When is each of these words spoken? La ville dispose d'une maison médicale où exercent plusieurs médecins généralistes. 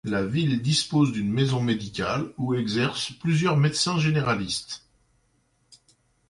La 0.03 0.25
ville 0.25 0.63
dispose 0.63 1.11
d'une 1.11 1.31
maison 1.31 1.61
médicale 1.61 2.33
où 2.39 2.55
exercent 2.55 3.11
plusieurs 3.11 3.55
médecins 3.55 3.99
généralistes. 3.99 4.83